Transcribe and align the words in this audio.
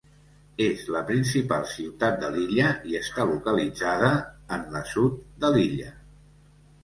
És 0.67 0.79
la 0.93 1.01
principal 1.09 1.65
ciutat 1.73 2.15
de 2.23 2.31
l'illa, 2.35 2.71
i 2.93 2.97
està 3.01 3.27
localitzada 3.33 4.09
en 4.57 4.65
la 4.77 4.83
sud 4.95 5.19
de 5.45 5.55
l'illa. 5.57 5.93